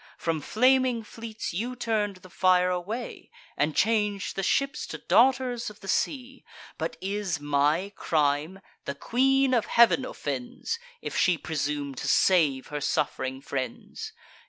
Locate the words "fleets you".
1.03-1.75